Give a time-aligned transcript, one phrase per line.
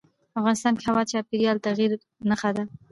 [0.39, 1.91] افغانستان کې هوا د چاپېریال د تغیر
[2.29, 2.63] نښه ده.